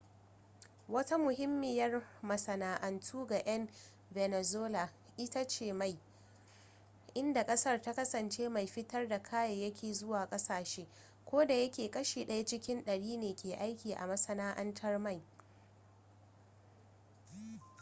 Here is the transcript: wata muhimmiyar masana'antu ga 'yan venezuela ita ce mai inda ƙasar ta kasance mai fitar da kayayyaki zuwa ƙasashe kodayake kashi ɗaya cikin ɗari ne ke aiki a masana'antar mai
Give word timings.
wata 0.89 1.17
muhimmiyar 1.17 1.95
masana'antu 2.21 3.27
ga 3.27 3.39
'yan 3.45 3.67
venezuela 4.11 4.89
ita 5.17 5.47
ce 5.47 5.73
mai 5.73 5.97
inda 7.13 7.43
ƙasar 7.45 7.81
ta 7.81 7.93
kasance 7.93 8.49
mai 8.49 8.67
fitar 8.67 9.07
da 9.07 9.21
kayayyaki 9.23 9.93
zuwa 9.93 10.25
ƙasashe 10.29 10.87
kodayake 11.25 11.91
kashi 11.91 12.25
ɗaya 12.25 12.45
cikin 12.45 12.83
ɗari 12.83 13.17
ne 13.17 13.35
ke 13.35 13.55
aiki 13.55 13.93
a 13.95 14.07
masana'antar 14.07 14.99
mai 14.99 15.21